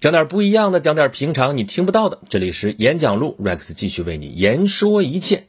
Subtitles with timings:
[0.00, 2.20] 讲点不一样的，讲点平常你听不到的。
[2.28, 5.48] 这里是演讲录，Rex 继续为你言说一切。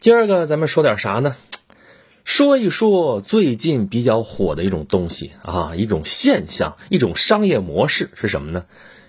[0.00, 1.36] 今儿个咱们说点啥呢？
[2.24, 8.64] 说一说最近比较火的一种东西啊，一种现象，一种商业模式是什么呢？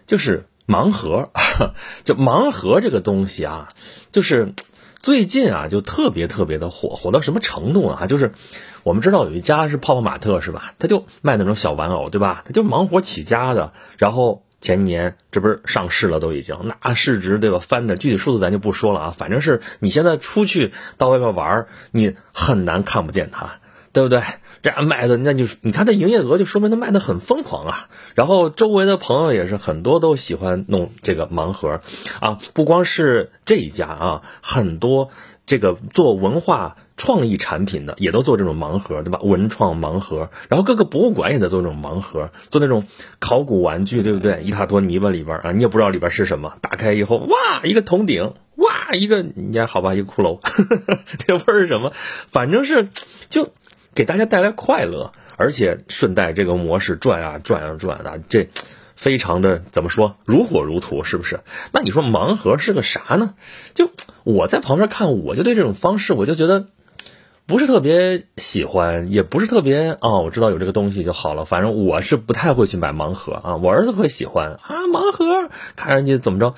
[0.06, 1.31] 就是盲盒。
[2.06, 3.74] 就盲盒这个东西啊，
[4.12, 4.54] 就是
[4.99, 8.06] 最近啊，就特别特别的火，火到什么程度啊？
[8.06, 8.33] 就是
[8.83, 10.76] 我们知道有一家是泡泡玛特是吧？
[10.78, 12.44] 他就卖那种小玩偶对吧？
[12.46, 14.44] 他就盲盒起家的，然后。
[14.66, 17.59] 前年这不是上市了，都已经那市值对吧？
[17.59, 23.59] 翻的具体数字咱就不说了啊，反正是你现在出去到外边玩，你很难看不见它，
[23.94, 24.23] 对不对？
[24.63, 27.88] 这样卖的，那就你看它营业额，就说明它卖的很疯狂啊。
[28.16, 31.81] 然后周围的朋友也是很多都喜欢弄这个盲盒
[32.20, 35.11] 啊，不光是这一家啊，很多
[35.45, 36.77] 这个做文化。
[36.98, 39.20] 创意产品的也都做这种盲盒，对吧？
[39.22, 42.86] 文创盲盒，然后各个博物馆也在做这种盲盒，做那种
[43.20, 44.41] 考古玩具，对不对？
[44.44, 46.53] 一大坨泥巴里边啊，你也不知道里边是什么。
[46.62, 50.39] 打开以后，哇，一个铜鼎，哇，一个你看好吧，一个骷髅，
[51.19, 51.92] 这味儿是什么？
[52.31, 52.88] 反正是
[53.28, 53.52] 就
[53.94, 58.47] 给大家带来快乐，而且顺带这个模式转啊转啊转啊，这
[58.95, 61.41] 非常的怎么说，如火如荼，是不是？
[61.73, 63.34] 那你说盲盒是个啥呢？
[63.73, 63.91] 就
[64.23, 66.67] 我在旁边看，我就对这种方式，我就觉得。
[67.47, 71.45] 不是特别喜欢，也不是特别哦，我知道有这个东西就好了。
[71.45, 73.55] 反正我是不太会去买盲盒啊。
[73.57, 76.55] 我儿子会喜欢啊，盲盒，看人家怎么着，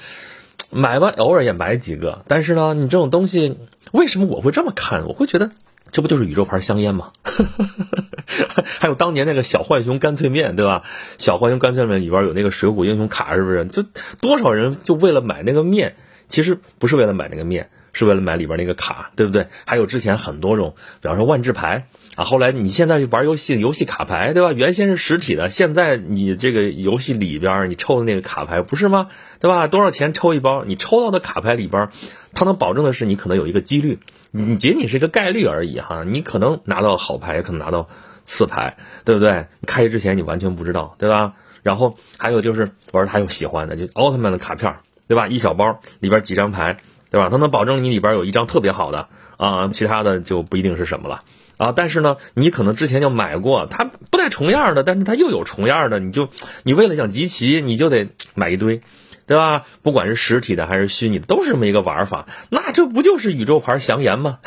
[0.71, 2.23] 买吧，偶尔也买几个。
[2.27, 3.57] 但是呢，你这种东西，
[3.91, 5.05] 为什么我会这么看？
[5.07, 5.51] 我会觉得
[5.91, 7.11] 这不就是宇宙牌香烟吗？
[8.79, 10.83] 还有当年那个小浣熊干脆面，对吧？
[11.17, 13.65] 小浣熊干脆面里边有那个水浒英雄卡，是不是？
[13.65, 13.83] 就
[14.21, 15.97] 多少人就为了买那个面，
[16.29, 17.69] 其实不是为了买那个面。
[17.97, 19.47] 是为了买里边那个卡，对不对？
[19.65, 24.53] 还有之前很多种，比方说万智牌啊，后来你现在玩游戏，游戏卡牌，对吧？
[24.53, 29.07] 原先是实体的，现在你这个游戏里边你抽的那个卡牌不是吗？
[29.39, 29.67] 对吧？
[29.67, 30.63] 多少钱抽一包？
[30.63, 31.89] 你抽到的卡牌里边，
[32.33, 33.97] 它能保证的是你可能有一个几率，
[34.29, 36.03] 你仅仅是一个概率而已哈。
[36.05, 37.89] 你可能拿到好牌，也可能拿到
[38.25, 39.47] 次牌，对不对？
[39.65, 41.33] 开之前你完全不知道，对吧？
[41.63, 44.75] 然后还有就是玩他有喜欢的，就奥特曼的卡片，
[45.07, 45.27] 对吧？
[45.27, 46.77] 一小包里边几张牌。
[47.09, 47.29] 对吧？
[47.29, 49.07] 它能保证你里边有一张特别好的
[49.37, 51.23] 啊，其他的就不一定是什么了
[51.57, 51.71] 啊。
[51.75, 56.29] 但是呢，你可能之前就买过，它不带重样的，但是它又有重样的，你就
[56.63, 58.81] 你为了想集齐，你就得买一堆。
[59.27, 59.65] 对吧？
[59.83, 62.27] 不管是实体的还是虚拟的，都是这么一个玩法。
[62.49, 64.37] 那这不就是宇宙牌香烟吗？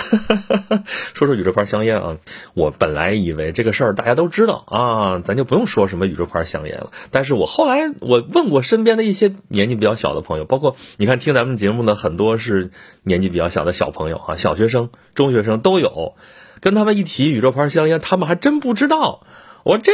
[1.13, 2.17] 说说宇宙牌香烟啊，
[2.55, 6.93] 我本来以为这个事儿大家都知道啊，咱就不用说什么宇宙牌香烟了。
[7.11, 12.71] 但是我后来我问过身边的一些年纪比较小的朋友，包括你看听咱们节目的很多是
[13.03, 16.15] 年纪比较小的小朋友啊，小学生、中学生都有。
[16.61, 19.23] 跟他们一提宇宙牌香烟，他们还真不知道。
[19.63, 19.93] 我这，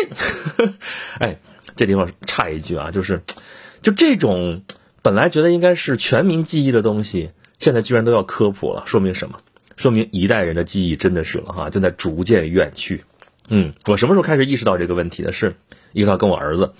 [1.19, 1.41] 哎，
[1.75, 3.23] 这地方差一句啊，就是。
[3.83, 4.63] 就这种
[5.07, 9.39] 本来觉得应该是全民记忆的东西，现在居然都要科普了，说明什么？
[9.77, 13.05] 说明一代人的记忆真的是了哈，正在逐渐远去。
[13.49, 15.31] 嗯，我什么时候开始意识到这个问题的？
[15.31, 15.55] 是
[15.93, 16.73] 意识到跟我儿子，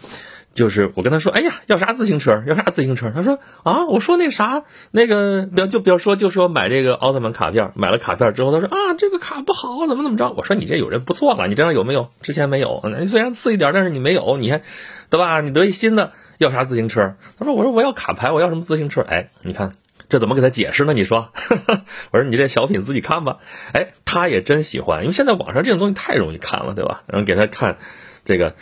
[0.55, 2.43] 就是我跟他说：“哎呀，要啥自行车？
[2.49, 10.33] 要啥自行车？”他说：“啊，我说那啥，那个，比就比如说，就说买这个奥特曼卡片，买了卡片之后，他说啊，这个卡不好，怎么怎么着？
[10.37, 12.09] 我说你这有人不错了，你这样有没有？
[12.23, 14.63] 之前没有，虽然次一点，但是你没有，你看，
[15.11, 15.41] 对吧？
[15.43, 17.17] 你得一新的。”要啥自行车？
[17.39, 19.73] 他说：“我说我要卡牌，我要什么自行车？”哎，你看
[20.09, 20.93] 这怎么给他解释呢？
[20.93, 21.33] 你说，
[22.13, 23.39] 我说你这小品自己看吧。
[23.73, 27.03] 哎，他也真喜欢，因为现在网上这种东西太容易看了，对吧？
[27.07, 27.79] 然后给他看
[28.25, 28.55] 这个，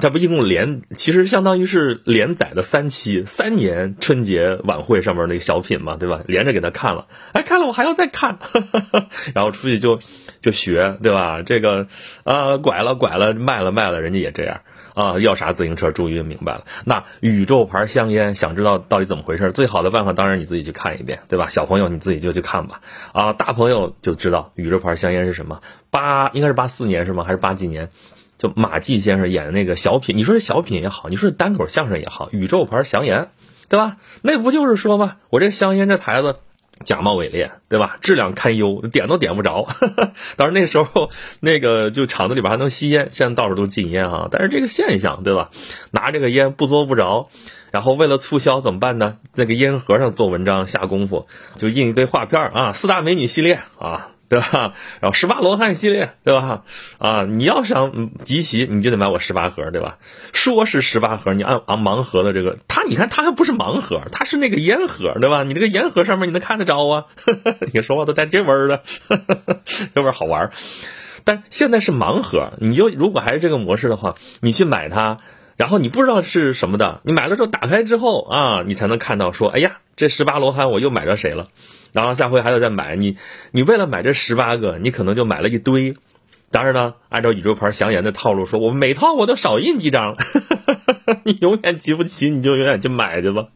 [0.00, 6.22] 他不一共连，其实相当于是连载的三期，三年春节晚会上面那个小品嘛，对吧？
[6.26, 8.38] 连着给他看了，哎，看了我还要再看，
[9.34, 9.98] 然后出去就
[10.40, 11.42] 就学，对吧？
[11.42, 11.88] 这个
[12.24, 14.60] 啊，拐了拐了，卖了卖了，人家也这样。
[14.96, 15.90] 啊，要啥自行车？
[15.90, 16.64] 终于明白了。
[16.86, 19.52] 那宇宙牌香烟，想知道到底怎么回事？
[19.52, 21.48] 最好的办法当然你自己去看一遍，对吧？
[21.50, 22.80] 小朋友你自己就去看吧。
[23.12, 25.60] 啊，大朋友就知道宇宙牌香烟是什么。
[25.90, 27.24] 八应该是八四年是吗？
[27.24, 27.90] 还是八几年？
[28.38, 33.28] 就马季先生演的那个小品，你说是小品也好，你说是单口相声也好，宇宙牌香烟，
[33.68, 33.98] 对吧？
[34.22, 35.16] 那不就是说吗？
[35.28, 36.36] 我这香烟这牌子。
[36.84, 37.98] 假冒伪劣，对吧？
[38.00, 39.66] 质量堪忧，点都点不着。
[40.36, 44.28] 当然那时候那个就厂子里边还能吸烟，现在到处都禁烟啊。
[44.30, 45.50] 但是这个现象，对吧？
[45.90, 47.28] 拿这个烟不作不着，
[47.70, 49.16] 然后为了促销怎么办呢？
[49.34, 51.26] 那个烟盒上做文章下功夫，
[51.56, 54.08] 就印一堆画片啊，四大美女系列啊。
[54.28, 54.74] 对吧？
[55.00, 56.64] 然后十八罗汉系列，对吧？
[56.98, 59.98] 啊，你要想集齐，你就得买我十八盒，对吧？
[60.32, 65.42] 说是十八盒，你按按盲盒的这个，它你看它还不是盲盒，它是那个烟盒，对吧？
[65.44, 67.04] 你这个烟盒上面你能看得着啊？
[67.72, 68.82] 你说话都带这味儿的，
[69.94, 70.50] 这味儿好玩。
[71.24, 75.18] 但现在是盲盒，你就如果还是这个模式的话，你去买它，
[75.56, 81.48] 然后你不知道是什么的，你买了之后打开之后啊，你才能看到说，哎呀，这十八罗汉我又买着谁了，
[81.92, 82.96] 然后下回还得再买。
[82.96, 83.16] 你
[83.52, 85.96] 你为了买这十八个，你可能就买了一堆。
[86.50, 90.16] 当然呢，按照宇宙牌祥言的套路说，我每套我都少印几张，
[91.24, 93.48] 你永远集不齐，你就永远去买去吧。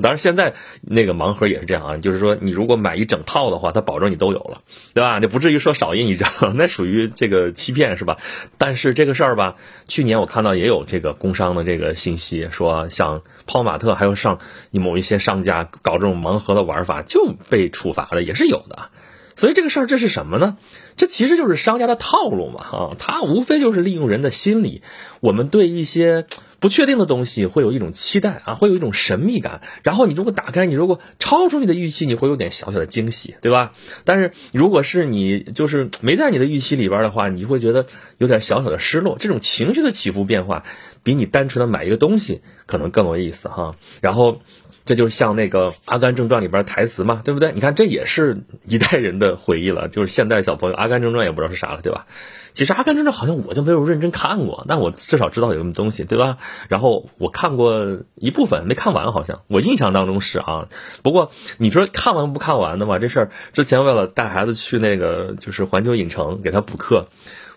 [0.00, 4.62] 当然，现在那个盲盒也是这样啊，就是说你如果买一整套的话，它保证你都有了，
[4.94, 5.18] 对吧？
[5.18, 8.18] 你不至于说少印一张，那属于这个欺骗是吧？
[8.58, 9.56] 但是这个事儿吧，
[9.88, 14.38] 去年我看到也有这个工商的这个信息，说像泡玛特还有上
[14.70, 18.90] 某一些商家搞这种盲盒的玩法就被处罚了，也是有的。
[19.34, 20.56] 所以这个事儿这是什么呢？
[20.96, 24.82] 这其实就是商家的套路嘛，啊，他无非就是利用人的心理，
[25.20, 26.26] 我们对一些
[26.60, 29.62] 不确定的东西会有一种期待啊，会有一种神秘感。
[29.82, 33.72] 然后你如果打开，你如果超出你的预期，你会有点小小的惊喜，对吧？
[34.04, 37.86] 但是如果是你就是没在你的预期里边的话，你会觉得
[38.18, 39.16] 有点小小的失落。
[39.18, 40.64] 这种情绪的起伏变化，
[41.02, 43.76] 比你单纯的买一个东西可能更有意思哈。
[44.02, 44.40] 然后。
[44.84, 47.52] 这就像那个《阿甘正传》里边台词嘛，对不对？
[47.52, 49.88] 你看，这也是一代人的回忆了。
[49.88, 52.06] 就是现代小朋友，《阿甘正传》也不知道是啥了，对吧？
[52.54, 56.36] 其实《阿甘正传》好像我就没有认真看过，但我至少知道有什么东西，对吧？
[56.68, 60.68] 然后我看过一部分，没看完，好像我印象当中是啊。
[61.02, 62.98] 不过你说看完不看完的嘛？
[62.98, 67.06] 这事儿之前为了带孩子去那个就是环球影城给他补课。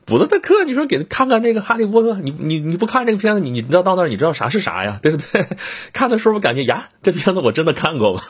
[0.06, 5.48] 补了的课，你说给他看看那个《哈利波特》，你你你不看这个片子，你你知道到那儿你知道啥是啥呀， 对不对？
[5.94, 8.22] 看的时候感觉呀，这片子我真的看过吗？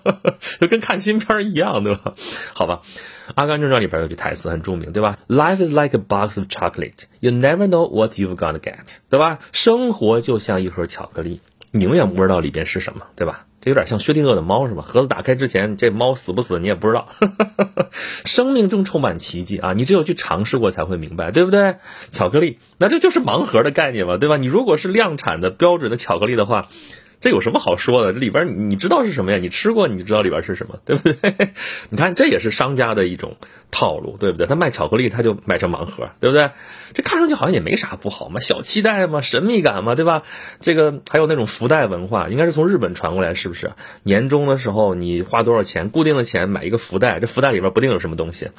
[0.60, 2.14] 就跟看新片一样，对吧？
[2.54, 2.80] 好吧，
[3.34, 8.78] 《阿甘正传》里边有句台词很著名，对吧？Life is like a box of chocolate, you never know what you've gonna get，
[9.10, 9.40] 对吧？
[9.52, 13.44] 生活就像一盒巧克力，你永远不知道里边是什么，对吧？
[13.60, 14.82] 这有点像薛定谔的猫是吧？
[14.82, 17.08] 盒子打开之前，这猫死不死你也不知道。
[18.24, 19.72] 生命中充满奇迹啊！
[19.74, 21.76] 你只有去尝试过才会明白，对不对？
[22.10, 24.36] 巧克力，那这就是盲盒的概念嘛，对吧？
[24.36, 26.68] 你如果是量产的标准的巧克力的话。
[27.22, 28.14] 这有什么好说的？
[28.14, 29.36] 这里边你知道是什么呀？
[29.36, 31.50] 你吃过，你就知道里边是什么，对不对？
[31.90, 33.36] 你看，这也是商家的一种
[33.70, 34.46] 套路，对不对？
[34.46, 36.50] 他卖巧克力，他就卖成盲盒，对不对？
[36.92, 40.22] 这看上去好像也没啥不好嘛，小期待嘛，神秘感嘛，对吧？
[40.60, 43.72] 这个还有那种福袋文化，应该是从日本传过来，是不是？
[44.02, 48.50] 年终的时候你花多少钱，固定的钱买一个福袋，这福袋里边不定有什么东西，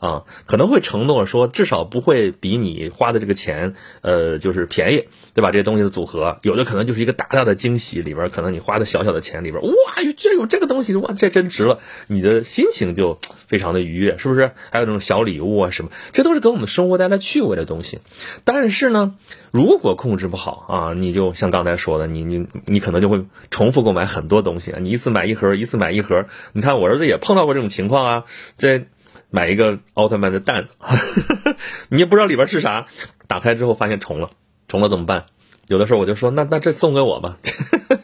[0.00, 5.50] 啊，可能会承诺说至少不会比你花的这个钱，呃，就是便宜，对吧？
[5.50, 7.96] 这些东西的组合，有的可能就是一个大大的惊喜。
[8.06, 9.70] 里边可能你花的小小的钱里边，哇，
[10.16, 13.18] 居然有这个东西，哇，这真值了，你的心情就
[13.48, 14.52] 非常的愉悦，是不是？
[14.70, 18.00] 还有那种小礼物啊什么，这都是给我们生活带来趣味的东西。
[18.44, 19.14] 但是呢，
[19.50, 26.26] 如果控制不好啊，你就像刚才说的，你你你可能就会重复购买很多东西，你一次买一盒，一次买一盒。
[26.52, 28.24] 你看我儿子也碰到过这种情况啊，
[28.56, 28.86] 在
[29.30, 30.68] 买一个奥特曼的蛋，
[31.88, 32.86] 你也不知道里边是啥，
[33.26, 34.30] 打开之后发现重了，
[34.68, 35.26] 重了怎么办？
[35.66, 37.38] 有的时候我就说，那那这送给我吧，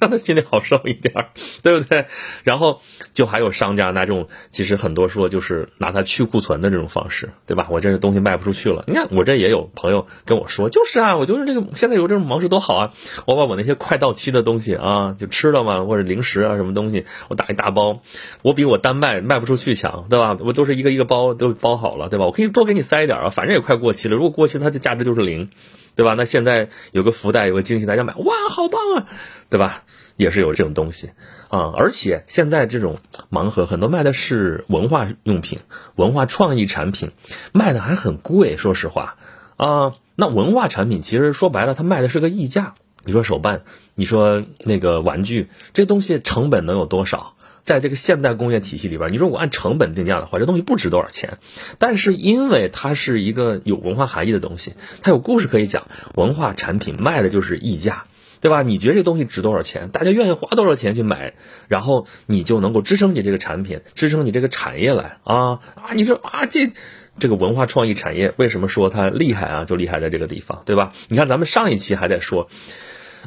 [0.00, 1.28] 让 他心里好受一点，
[1.62, 2.06] 对不对？
[2.42, 2.80] 然后
[3.12, 7.68] 就还有商家拿这种，其实很多说就是拿它去库存的这种方式，对吧？
[7.70, 12.92] 我这东西卖不出去了，你看我这也有朋友跟我说，就是啊，我就是这个现在有这种模式多好啊，
[13.26, 18.00] 我把我那些快到期的东西啊，就吃了嘛，或者零食啊什么东西，我打一大包，
[18.42, 20.36] 我比我单卖卖不出去强，对吧？
[20.40, 22.26] 我都是一个一个包都包好了，对吧？
[22.26, 25.48] 我可以多给你塞一点啊，反正也快过期了，如果过期它的价值就是零。
[25.94, 26.14] 对吧？
[26.16, 29.06] 那现在有个福袋，有个惊喜，大家买，哇，好棒啊，
[29.50, 29.84] 对吧？
[30.16, 31.10] 也是有这种东西
[31.48, 31.72] 啊。
[31.76, 32.98] 而且现在这种
[33.30, 35.60] 盲盒很多卖的是文化用品、
[35.96, 37.12] 文化创意产品，
[37.52, 38.56] 卖的还很贵。
[38.56, 39.16] 说实话
[39.56, 42.74] 啊，那文化产品其实说白了，它卖的是个溢价。
[43.04, 43.64] 你说手办，
[43.94, 47.34] 你说那个玩具，这东西成本能有多少？
[47.62, 51.38] 在这个现代工业体系里边，你说我按成本定价的话，这东西不值多少钱。
[51.78, 58.06] 但是因为它是一个有文化含义的东西，它有故事可以讲，文化产品卖的就是溢价，
[58.40, 58.62] 对吧？
[58.62, 61.34] 你觉得这东西值多少钱，大家愿意花多少钱去买，
[61.68, 65.92] 然后你就能够支撑你这个产品，支撑你这个产业来啊啊！
[65.94, 66.72] 你说啊，这
[67.20, 69.64] 这个文化创意产业为什么说它厉害啊？
[69.64, 70.92] 就厉害在这个地方，对吧？
[71.06, 72.48] 你看咱们上一期还在说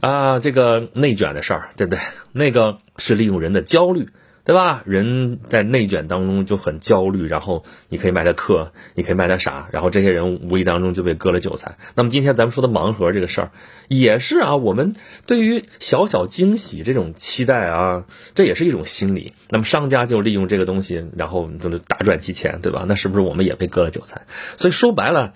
[0.01, 1.99] 啊，这个内卷的事儿，对不对？
[2.33, 4.09] 那个是利用人的焦虑。
[4.45, 4.83] 对吧？
[4.85, 11.77] 人在内卷当中就很焦虑，然后你可以卖他课，你可以卖他啥，然后这些人无意当中就被割了韭菜。
[11.95, 13.51] 那么今天咱们说的盲盒这个事儿，
[13.87, 19.33] 也是啊，我们对于小小惊喜这种期待啊，这也是一种心理。
[19.49, 22.85] 那么商家就利用这个东西，然后就大赚其钱，对吧？
[22.87, 24.27] 那是不是我们也被割了韭菜？
[24.57, 25.33] 所以说白了，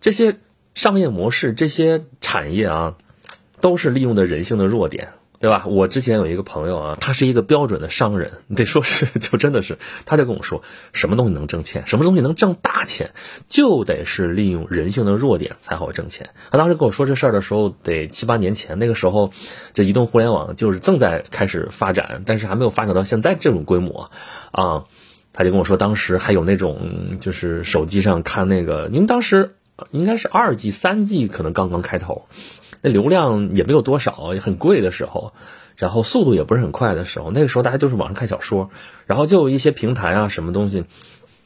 [0.00, 0.36] 这些
[0.74, 2.94] 商业模式、这些产业啊，
[3.60, 5.08] 都是利用的人性的弱点。
[5.42, 5.64] 对吧？
[5.66, 13.10] 我之前有一个朋友啊，他是一个标准的商人，你得说是 就真的是，他就跟我说，什么东西能挣钱，什么东西能挣大钱，
[13.48, 16.30] 就得是利用人性的弱点才好挣钱。
[16.52, 19.32] 他当时跟我说这事儿的时候，得七八年前，那个时候
[19.74, 24.12] 这移动互联网就是正在开始发展，但是还没有发展到现在这种规模
[24.52, 24.84] 啊。
[25.32, 29.56] 他就跟我说，当时还有那种就是手机上看那个，因为当时
[29.90, 32.28] 应该是二 G、三 G 可能刚刚开头。
[32.82, 35.32] 那流量也没有多少，也很贵的时候，
[35.76, 38.70] 然后速度也不是很快的时候，那个时候大家就是网上看小说，
[39.06, 40.84] 然后就有一些平台啊，什么东西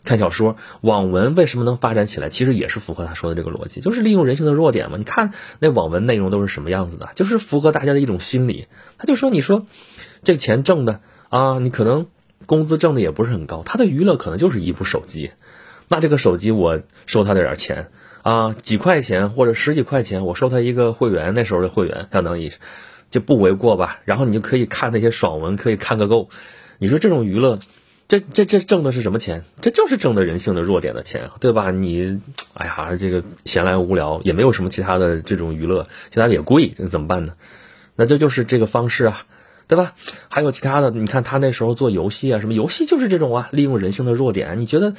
[0.02, 2.30] 看小说，网文为什么能发展起来？
[2.30, 4.96] 其实也是符合他说的这个逻辑，就是利用人性的弱点嘛。
[4.96, 8.66] 你看那网文内容都是什么样子的，就是符合大家的一种心理。
[8.96, 9.66] 他就说，你说
[10.22, 12.06] 这个钱挣的啊，你可能
[12.46, 15.32] 工资挣的也不是很高，他的娱乐可能就是一部手机，
[15.88, 17.88] 那这个手机我收他点钱。
[18.26, 22.50] 啊，几块钱或者十几块钱，我收他一个会员，那时候的会员相当于
[23.08, 24.00] 就不为过吧。
[24.04, 26.28] 然后你就可以看那些爽文，可以看个够。
[26.78, 27.60] 你说这种娱乐，
[28.08, 29.44] 这这这挣的是什么钱？
[29.60, 31.70] 这就是挣的人性的弱点的钱，对吧？
[31.70, 32.20] 你，
[32.52, 37.34] 哎呀，这个闲来无聊，也没有什么其他的这种娱乐，其他的也贵，那怎么办呢？
[37.94, 39.20] 那这就是这个方式啊，
[39.68, 39.92] 对吧？
[40.28, 44.58] 还有其他的，你看他那时候做游戏啊，什么游戏就是这种啊，利用人性的弱点。
[44.60, 44.94] 你觉得？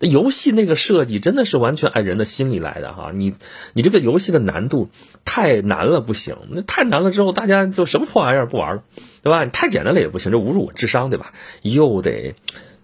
[0.00, 3.34] 游戏那个设计真的是完全按人的心理来的哈，你
[3.72, 4.90] 你这个游戏的难度
[5.24, 8.82] 太难了不行，那太难了之后大家就什么破玩意儿不玩了，
[9.22, 9.42] 对吧？
[9.42, 11.32] 你太简单了也不行，这侮辱我智商对吧？
[11.62, 12.34] 又得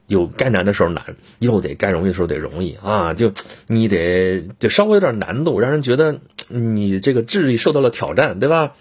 [0.07, 3.33] 有该难的时候难，又得该容易的时候得容易啊，就
[3.69, 6.19] 你得就稍微有点难度，让人觉得
[6.49, 8.75] 你这个智力受到了挑战，对吧？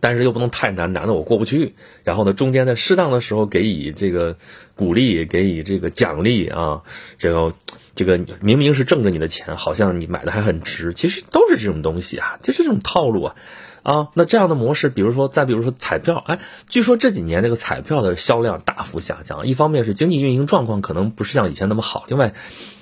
[0.00, 1.74] 但是又不能太难，难的我过不去。
[2.02, 4.36] 然后呢，中间在适当的时候给予这个
[4.74, 6.82] 鼓励，给予这个奖励啊。
[7.18, 7.54] 这个
[7.94, 13.36] 这个明明是挣着你的钱，好像你买的还很值，其实都是这种东西啊，就是这种套路啊。
[13.82, 22.34] 啊，那这样的模式，比如说，再比如说彩票，哎，据说这几年这个彩票的销量大幅下降，一方面是经济运营状况可能不是像以前那么好，另外，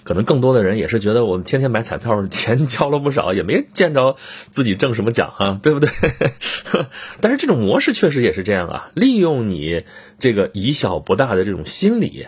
[0.02, 4.17] 可能更多的人也是觉得我们天天买彩票，钱 交了不少，也没见着
[4.50, 5.88] 自己中什么奖啊，对不对？
[7.21, 9.85] 但是这种模式确实也是这样啊，利用你
[10.19, 12.26] 这个以小博大的这种心理，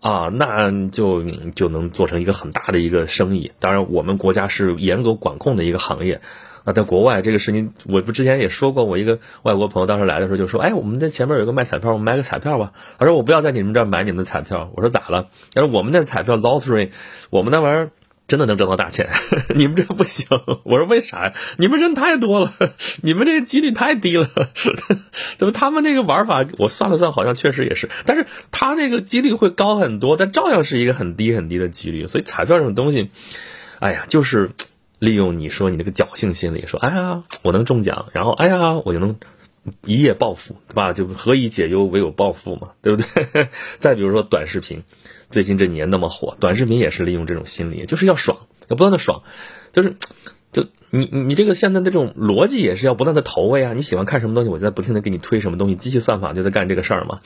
[0.00, 1.24] 啊，那就
[1.54, 3.52] 就能做成一个很大的一个生意。
[3.60, 6.20] 当然，我们国家是严格管控的一个行业。
[6.64, 16.90] 啊，在国外这个事情，我不之前也说过，我一个外国朋友当时来的时候就说：“哎，我们在前面有一个卖彩票，我们买个彩票吧。”他说：“我不要在你们这儿买你们的彩票。”我说：“咋了？”他说：“我们那彩票 lottery，
[17.30, 17.90] 我们那玩意儿
[18.28, 19.08] 真的能挣到大钱，
[19.56, 20.26] 你们这不行。”
[20.64, 21.32] 我说：“为啥呀？
[21.56, 22.52] 你们人太多了，
[23.02, 24.28] 你们这个几率太低了。
[25.38, 32.06] 怎么他们那个玩法，我算了算，好像确实也是，但是他那个几率会高很多，但照样是一个很低很低的几率。
[32.06, 33.10] 所以彩票这种东西，
[33.80, 34.50] 哎呀，就是。”
[35.00, 39.16] 利用你说你那个侥幸心理，说哎呀我能中奖，然后哎呀我就能
[39.84, 40.92] 一夜暴富，对吧？
[40.92, 43.48] 就何以解忧，唯有暴富嘛，对不对？
[43.80, 44.84] 再比如说短视频，
[45.30, 48.38] 最近这几年那么火，短视频也是利用这种心理，就是要爽，
[48.68, 49.22] 要不断的爽，
[49.72, 49.96] 就是
[50.52, 57.20] 就你你这个现在的这种逻辑也是要不断的投喂啊，你喜欢看什么东西，我就在不停的给你推什么东西，机器算法就在干这个事儿嘛，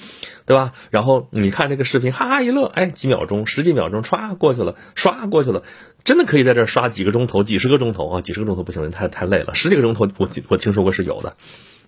[0.44, 0.72] 对吧？
[0.90, 5.62] 然后你看这个视频，哈哈一乐，哎，几秒钟，十几秒钟，歘过去了，刷过去了。
[6.04, 8.20] 真的可以在这刷几个钟头、几十个钟头啊！
[8.20, 9.54] 几十个钟头不行，太太累了。
[9.54, 11.36] 十几个钟头，我我听说过是有的，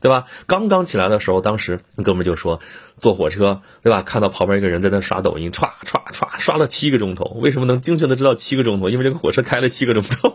[0.00, 0.24] 对吧？
[0.46, 2.60] 刚刚起来的时候，当时哥们就说
[2.96, 4.00] 坐火车，对吧？
[4.00, 7.26] 看到旁边一个人在那刷抖音，歘歘歘，刷了七个钟头。
[7.42, 8.88] 为什么能精确的知道七个钟头？
[8.88, 10.34] 因为这个火车开了七个钟头。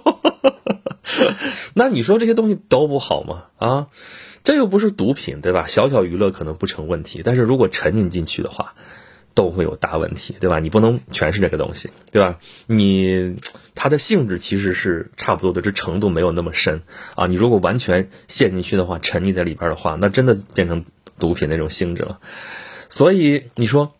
[1.74, 3.46] 那你说这些东西都不好吗？
[3.58, 3.88] 啊，
[4.44, 5.68] 这又不是毒品，对吧？
[5.68, 8.75] 小小娱乐可能不成问题，但是如果沉浸进去的话。
[9.34, 10.60] 都会有大问题，对吧？
[10.60, 12.38] 你不能全是这个东西，对吧？
[12.68, 13.38] 你
[13.75, 16.82] 它的性质其实是差不多的，这程度没有那么深
[17.16, 17.28] 啊。
[17.28, 20.84] 你如果完全陷进去的话，沉溺在里边的话，那真的变成
[21.18, 22.20] 毒品那种性质了。
[22.90, 23.94] 所以你说，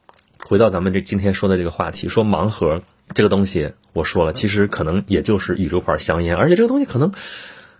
[0.44, 7.12] 回到咱们这今天说的这个话题，说盲盒这个东西，我说了，其实可能也就是宇宙牌香烟，而且这个东西可能。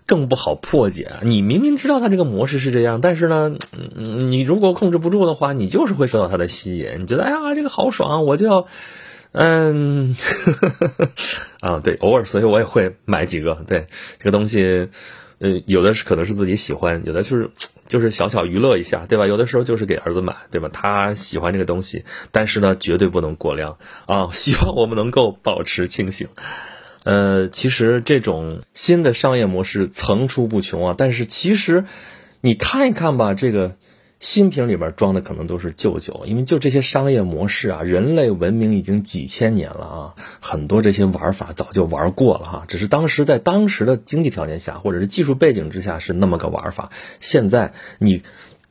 [0.04, 1.12] 更不好破解。
[1.22, 3.54] 你明明知道它这个模式是这样，但是呢，
[3.96, 7.02] 你如果控制不住的话，你就是会受到它的吸引。
[7.02, 8.66] 你觉得，哎呀，这个好爽，我就要，
[9.30, 10.16] 嗯，
[11.62, 13.64] 啊，对，偶尔，所以我也会买几个。
[13.68, 13.86] 对
[14.18, 14.88] 这个东西，
[15.42, 17.50] 呃，有的是可能是自己喜欢，有的就是
[17.84, 19.26] 就是小小娱乐一下，对吧？
[19.26, 20.70] 有的时候就是给儿子买，对吧？
[20.72, 24.30] 他喜欢这个东西，但是呢，绝对不能过量啊。
[24.32, 26.28] 希望我们能够保持清醒。
[27.02, 30.94] 呃，其实这种新的商业模式层出不穷啊。
[30.96, 31.86] 但是其实，
[32.40, 33.74] 你看一看吧，这个
[34.22, 42.64] 新瓶里边装的可能都是旧酒，因为就这些商业模式啊，人类文明已经几千年了啊，很多这些玩法早就玩过了哈。
[42.68, 46.90] 只是当时在当时的经济条件下，或者是技术背景之下是那么个玩法。
[47.20, 48.22] 现在你。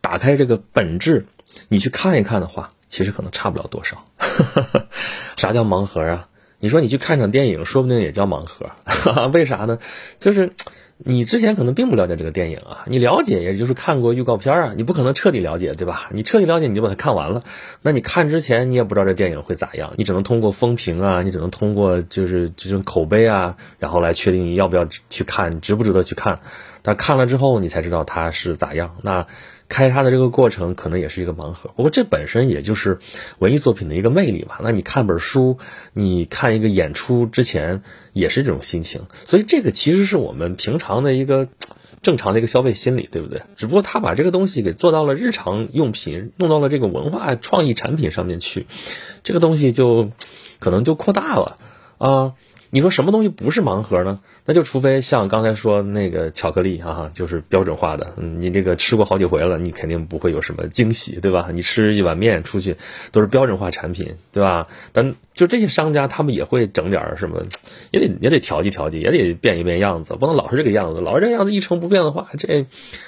[0.04, 1.28] 打开这个本质，
[1.68, 4.04] 你去看一看的话，其实可能差不了多少。
[5.38, 6.28] 啥叫盲盒啊？
[6.62, 8.72] 你说你去看场电影，说不定也叫盲盒。
[9.34, 9.80] 为啥呢？
[10.20, 10.54] 就是。
[11.04, 16.12] 你之前可能并不了解这个电影啊，你了解也就是看过预告片啊，你不可能彻底了解，对吧？
[16.12, 17.44] 你彻底了解你就把它看完了，
[17.82, 26.40] 那你看之前你也不知道这电影会咋样，你只能通过风评啊，你只能通过就是这种口碑啊，然后来确定你要不要去看，值不值得去看。
[26.84, 28.96] 但看了之后你才知道它是咋样。
[29.02, 29.26] 那。
[29.72, 33.00] 开它的这个过程可能也是一个盲盒，不过这本身也就是
[33.40, 34.60] 文艺作品的一个魅力吧。
[34.62, 35.58] 那你看本书，
[35.94, 41.48] 你看一个演出之前也是这种心情，所以这个其实是我们平常的一个
[42.02, 43.44] 正常的一个消费心理，对不对？
[43.56, 48.68] 只不过他把这个东西给做到了日常用品，弄到了这个文化创意产品上面去，
[49.24, 50.12] 这个东西就
[50.60, 51.58] 可能就扩大了
[51.98, 52.34] 啊。
[52.74, 54.22] 你说什么东西不是盲盒呢？
[54.46, 61.50] 那就除非像刚才说那个巧克力啊，就是标准化的，你这个吃过好几回了，你肯定不会有什么惊喜，对吧？
[61.54, 62.78] 你吃一碗面出去
[63.12, 64.70] 都是标准化产品，对吧？
[64.94, 67.44] 但就这些商家，他们也会整点什么，
[67.92, 72.68] 也得也得调剂调剂，也得变一变样子，不能老是这个样子，老是这样子一成不变的话，这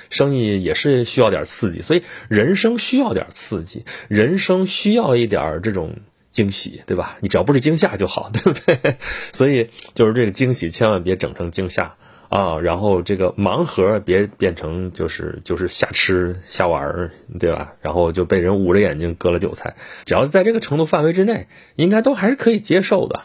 [0.10, 1.82] 生意也是需要点刺激。
[1.82, 5.96] 所以人生需要点刺激，人生需要一点这种。
[6.34, 7.18] 惊喜，对吧？
[7.22, 8.98] 你只要不是惊吓就好， 对不对？
[9.32, 11.96] 所以就是这个惊喜，千万别整成惊吓
[12.28, 12.60] 啊！
[12.60, 17.74] 然后这个盲盒别变成就是就是瞎吃瞎玩，对吧？
[17.82, 19.76] 然后就被人捂着眼睛割了韭菜。
[20.04, 23.22] 只要是在这个程度范围之内，应该都还是可以接受的，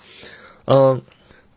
[0.66, 1.02] 嗯。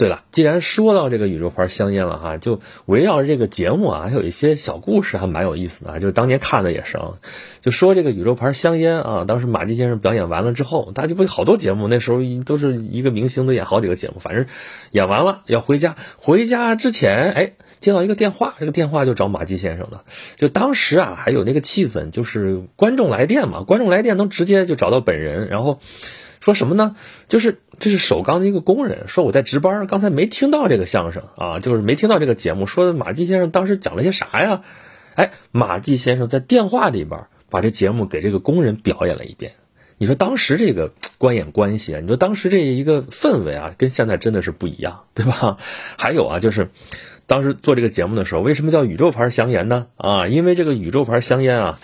[0.02, 6.00] 对了，既然说到这个宇宙牌香烟了哈，就围绕这个节目啊，还有一些小故事，还蛮有意思的啊。
[6.00, 7.20] 就是当年看的也是啊，
[7.62, 14.48] 就说这个宇宙牌香烟啊，当时马季先生表演完了之后，大家就不好多节目，那时候都是一个明星都演好几个节目，反正
[14.90, 20.04] 演完了要回家，回家之前哎接到一个电话，这个电话就找马季先生了。
[20.36, 25.80] 就当时啊还有那个气氛，就是观众来电嘛，观众来电能直接就找到本人，然后。
[26.42, 26.98] 说什么呢？
[27.28, 32.66] 就是这是首钢的一个工人说我在值班，刚才没听到这个相声啊，就是没听到这个节目。
[32.66, 34.64] 说马季先生当时讲了些啥呀？
[35.14, 39.54] 哎，马季先生在电话里边把这节目给这个工人表演了一遍。
[40.00, 45.58] 你说当时这个观演关系啊，你说当时这一个氛围啊，跟现在真的是不一样，对吧？
[45.98, 46.70] 还有啊，就是
[47.28, 49.86] 当时做这个节目的时候，为什么叫宇宙牌香烟呢？
[49.96, 51.80] 啊，因为这个宇宙牌香烟啊。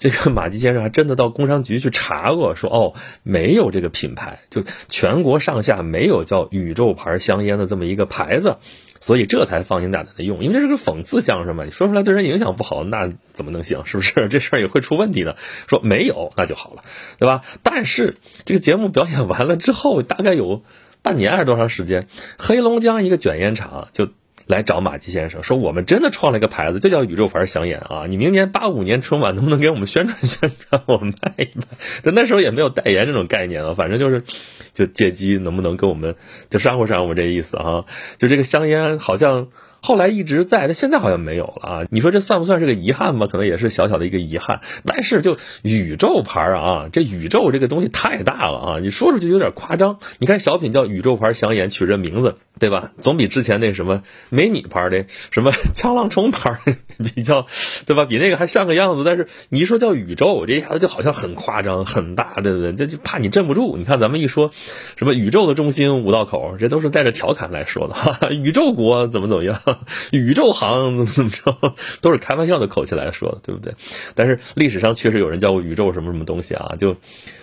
[0.00, 8.56] 这个马季先生还真的到工商局去查过，说哦，没有这个品牌，就全国上下没有叫宇宙牌香烟的这么一个牌子，
[8.98, 13.84] 所以这才放心大胆的用，因为这是个讽刺相声嘛，你说出来对人影响不好，那怎么能行？
[13.84, 14.26] 是不是？
[14.32, 15.36] 这事儿也会出问题的。
[15.66, 16.82] 说没有那就好了，
[17.18, 17.42] 对吧？
[17.62, 20.62] 但是这个节目表演完了之后，大概有
[21.02, 22.08] 半年还是多长时间，
[22.38, 24.08] 黑龙江一个卷烟厂就。
[24.50, 28.06] 来找马季先生说：“我们真的创了一个牌子，就叫宇宙牌香烟啊！
[28.08, 31.64] 你明年八五年春晚能不能给我们宣传宣传，我们卖一卖？
[32.02, 34.24] 但 那时候也没有代言这种概念啊，反正就是，
[34.72, 36.16] 就借机能不能跟我们
[36.48, 37.84] 就商户商户这意思啊？
[38.18, 39.48] 就这个香烟好像。”
[39.82, 41.86] 后来一直在，但现在好像没有了啊！
[41.90, 43.26] 你说这算不算是个遗憾吧？
[43.26, 44.60] 可能也是小小的一个遗憾。
[44.84, 48.78] 但是就宇宙牌啊，这宇宙这个东西太大了啊！
[48.80, 49.98] 你说出去有点夸张。
[50.18, 52.92] 你看小品叫宇宙牌香烟，取这名字对吧？
[52.98, 56.58] 总比之前那什么美女牌的什么枪浪冲牌
[57.14, 57.46] 比较
[57.86, 58.04] 对吧？
[58.04, 59.04] 比那个还像个样子。
[59.04, 62.72] 但是你一说叫宇宙，这一下子就好像很夸张、很大，对不对？
[62.72, 63.76] 这就怕你镇不住。
[63.78, 64.50] 你看咱们一说
[64.96, 68.28] 什么宇宙的中心五道口，这都是带着调侃来说的哈哈。
[68.30, 69.58] 宇宙国怎么怎么样？
[70.12, 73.74] 宇宙行怎么怎么着，都是开玩笑的口气来说的，对不对？
[74.14, 76.74] 但是历史上确实有人叫过宇宙什么什么东西啊？
[76.78, 76.96] 就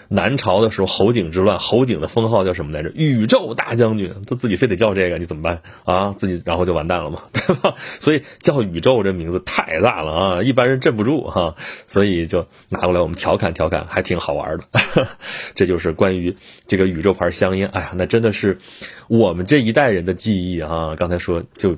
[0.10, 2.92] 南朝的时候，侯景之乱，侯景的封号叫什么来着？
[2.96, 6.16] 宇宙大将军，他自己非得叫这个，你怎么办啊？
[6.18, 7.76] 自己然后就完蛋了嘛， 对吧？
[8.00, 11.56] 所以叫宇宙这名字太大了啊，一般人镇不住哈，
[11.88, 15.08] 所以就拿过来我们调侃调侃，还挺好玩的。
[15.56, 16.38] 这就是关于
[16.68, 18.60] 这个宇宙牌香烟，哎呀，那真的是
[19.10, 20.96] 我们这一代人的记忆啊！
[20.98, 21.76] 刚才说就。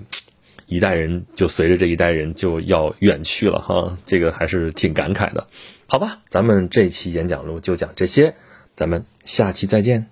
[0.70, 5.48] 一代人就随着这一代人就要远去了哈，这个还是挺感慨的，
[5.88, 6.20] 好吧？
[6.28, 8.36] 咱们这期演讲录就讲这些，
[8.76, 10.08] 咱们下期再见。